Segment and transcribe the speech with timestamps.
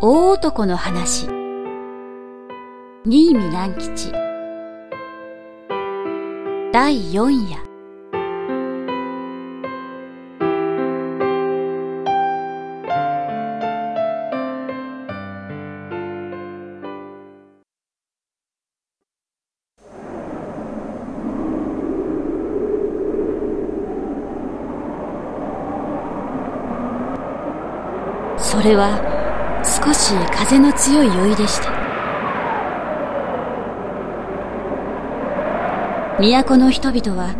[0.00, 1.26] 大男の話。
[3.04, 4.12] 新見南吉。
[6.72, 7.58] 第四夜。
[28.38, 29.17] それは
[29.64, 31.70] 少し風の強い酔いでした。
[36.20, 37.34] 都の人々は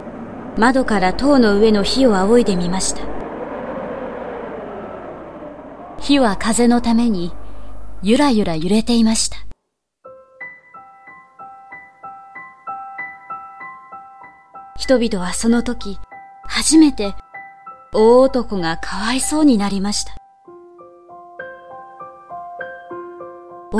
[0.57, 3.02] 窓から塔の上の火を仰いでみました。
[5.98, 7.33] 火は風のために
[8.02, 9.37] ゆらゆら揺れていました。
[14.77, 15.98] 人々はその時
[16.45, 17.15] 初めて
[17.93, 20.18] 大男がかわいそうになりました。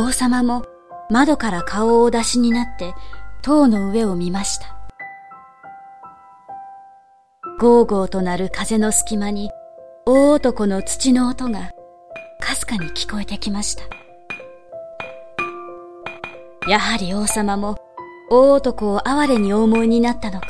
[0.01, 0.65] 王様も
[1.11, 2.95] 窓から顔をお出しになって
[3.43, 4.77] 塔の上を見ました。
[7.59, 9.51] ゴーゴーとなる風の隙間に
[10.07, 11.73] 大男の土の音が
[12.39, 13.83] かすかに聞こえてきました。
[16.69, 17.77] やはり王様も
[18.31, 20.47] 大男を哀れにお思いになったのか。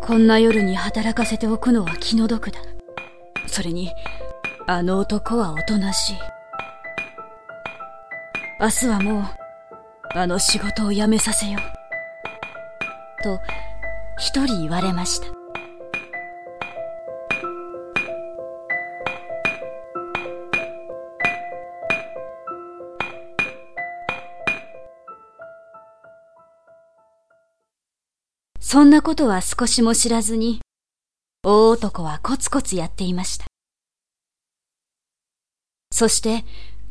[0.00, 2.60] こんな夜に働かせておくのは気の毒だ。
[3.46, 3.90] それに、
[4.66, 6.16] あの男はおとなしい。
[8.58, 9.24] 明日はもう、
[10.14, 13.22] あの仕事を辞めさせよう。
[13.22, 13.38] と、
[14.16, 15.26] 一人言われました。
[28.60, 30.62] そんなことは少しも知らずに、
[31.42, 33.44] 大男はコツコツやっていました。
[35.94, 36.44] そして、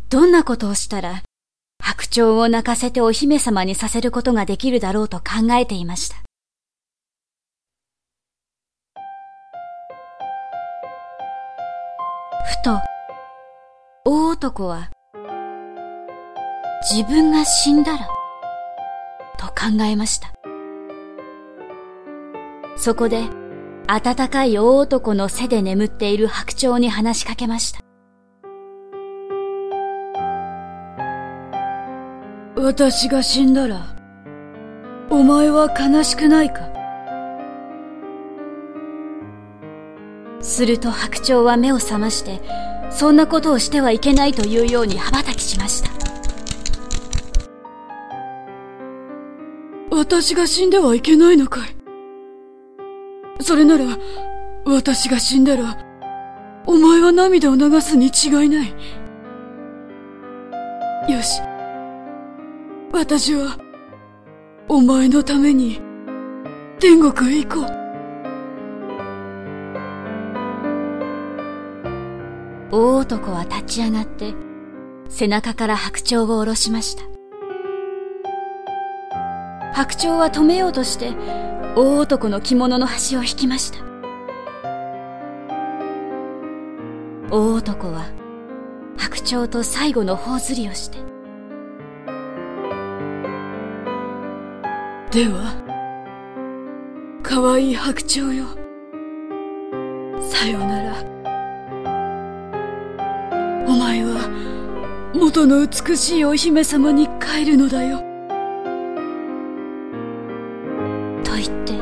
[0.07, 1.23] どんなことをしたら、
[1.83, 6.15] 白鳥を泣かせてお姫様にさせることができるだろうと考えていました。
[12.45, 12.80] ふと、
[14.05, 14.89] 大男は、
[16.89, 18.08] 自分が死んだら、
[19.37, 20.31] と考えました。
[22.77, 23.27] そこで、
[23.86, 27.83] 暖かい大男の背で眠っている白鳥に話しかけました。
[32.63, 33.93] 私が死んだら、
[35.09, 36.61] お前は悲しくないか？
[40.39, 42.39] すると白鳥は目を覚まして、
[42.89, 45.89] そんなことをしてはいけないというように羽ばたきしました。
[49.91, 51.75] 私が死んではいけないのかい？
[53.43, 53.83] それなら、
[54.63, 55.85] 私が死んだら、
[56.65, 58.73] お前は涙を流すに違いない。
[61.11, 61.41] よし。
[62.93, 63.58] 私は、
[64.70, 65.81] お前のために、
[66.80, 67.65] 天国へ行こう。
[72.71, 74.36] 大男は立ち上がって、
[75.09, 77.04] 背中から白鳥を下ろしました。
[79.73, 81.14] 白鳥は止めようとして、
[81.75, 83.80] 大男の着物の端を引きました。
[87.31, 88.05] 大男は、
[88.98, 91.12] 白鳥と最後の頬ずりをして、
[95.13, 95.53] では、
[97.21, 98.45] かわいい白鳥よ。
[100.19, 100.95] さよなら。
[103.67, 104.27] お前は、
[105.13, 107.99] 元の美しいお姫様に帰るのだよ。
[111.23, 111.73] と言って、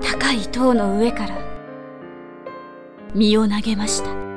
[0.00, 1.36] 高い塔の上から、
[3.14, 4.29] 身を投げました。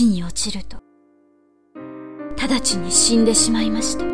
[0.00, 0.78] 地に落ちると、
[2.42, 4.04] 直ちに死んでしまいました。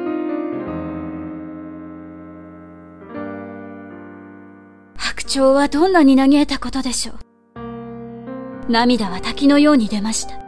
[4.97, 7.19] 白鳥はどんなに嘆いたことでしょう。
[8.69, 10.41] 涙は滝のように出ました。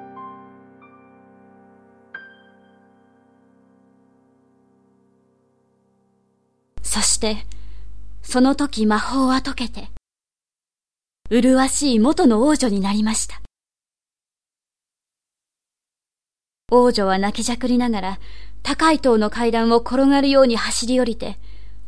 [6.82, 7.46] そして、
[8.22, 9.88] その時魔法は解けて、
[11.30, 13.40] 麗しい元の王女になりました。
[16.70, 18.20] 王女は泣きじゃくりながら、
[18.62, 21.38] 高い塔の階段を転がるように走り降りて、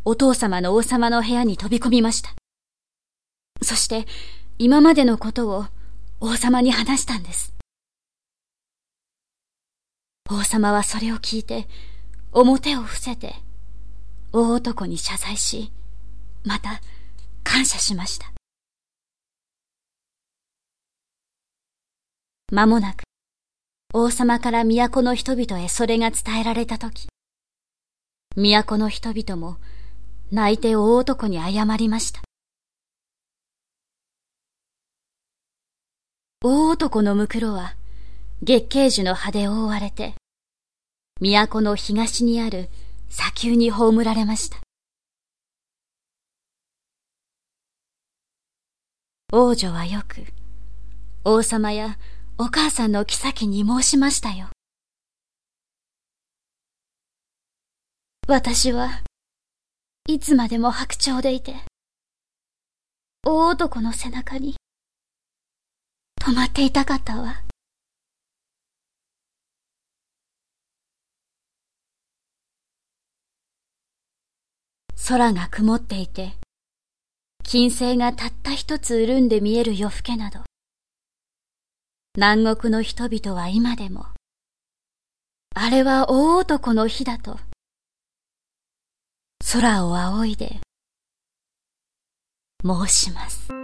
[0.06, 2.34] お父様の王様の部屋に飛び込みました。
[3.62, 4.06] そして、
[4.58, 5.66] 今までのことを
[6.20, 7.52] 王様に話したんです。
[10.30, 11.68] 王様はそれを聞いて、
[12.32, 13.34] 表を伏せて、
[14.32, 15.70] 大男に謝罪し、
[16.42, 16.80] また
[17.44, 18.32] 感謝しました。
[22.50, 23.09] 間もなく、
[23.92, 27.08] 王様から都の人々へそれが伝えられたとき、
[28.36, 29.56] 都の人々も
[30.30, 32.22] 泣いて大男に謝りました。
[36.40, 37.74] 大男のむくろは
[38.42, 40.14] 月桂樹の葉で覆われて、
[41.20, 42.68] 都の東にある
[43.08, 44.58] 砂丘に葬られました。
[49.32, 50.26] 王女はよく、
[51.24, 51.98] 王様や
[52.42, 54.48] お母さんの妃に申しましたよ。
[58.26, 59.02] 私は
[60.08, 61.56] いつまでも白鳥でいて、
[63.26, 64.56] 大男の背中に
[66.18, 67.42] 止まっていたかったわ。
[75.06, 76.32] 空が曇っていて、
[77.42, 80.40] 金星がたった一つ潤んで見える夜更けなど、
[82.20, 84.04] 南国の人々は今でも、
[85.54, 87.38] あれは大男の日だと、
[89.50, 90.60] 空を仰いで
[92.62, 93.59] 申します。